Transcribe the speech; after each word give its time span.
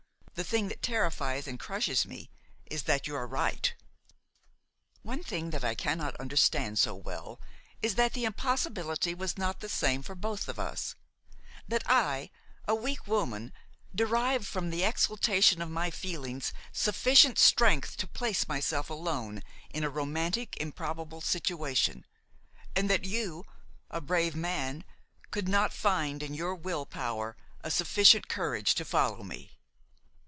The 0.35 0.43
thing 0.45 0.69
that 0.69 0.81
terrifies 0.81 1.47
and 1.47 1.59
crushes 1.59 2.03
me 2.07 2.31
is 2.65 2.83
that 2.83 3.05
you 3.05 3.15
are 3.15 3.27
right. 3.27 3.75
"One 5.03 5.21
thing 5.21 5.51
that 5.51 5.63
I 5.63 5.75
cannot 5.75 6.15
understand 6.15 6.79
so 6.79 6.95
well 6.95 7.39
is 7.83 7.93
that 7.93 8.13
the 8.13 8.25
impossibility 8.25 9.13
was 9.13 9.37
not 9.37 9.59
the 9.59 9.69
same 9.69 10.01
for 10.01 10.15
both 10.15 10.47
of 10.47 10.57
us; 10.57 10.95
that 11.67 11.83
I, 11.85 12.31
a 12.67 12.73
weak 12.73 13.05
woman, 13.05 13.53
derived 13.93 14.47
from 14.47 14.71
the 14.71 14.83
exaltation 14.83 15.61
of 15.61 15.69
my 15.69 15.91
feelings 15.91 16.53
sufficient 16.71 17.37
strength 17.37 17.95
to 17.97 18.07
place 18.07 18.47
myself 18.47 18.89
alone 18.89 19.43
in 19.69 19.83
a 19.83 19.91
romantic, 19.91 20.57
improbable 20.57 21.21
situation, 21.21 22.03
and 22.75 22.89
that 22.89 23.05
you, 23.05 23.45
a 23.91 24.01
brave 24.01 24.35
man, 24.35 24.85
could 25.29 25.47
not 25.47 25.71
find 25.71 26.23
in 26.23 26.33
your 26.33 26.55
will 26.55 26.87
power, 26.87 27.37
sufficient 27.69 28.27
courage 28.27 28.73
to 28.73 28.83
follow 28.83 29.21
me. 29.23 29.51